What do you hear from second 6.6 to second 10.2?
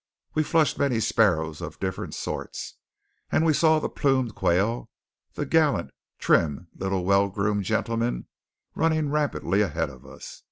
little, well groomed gentlemen, running rapidly ahead of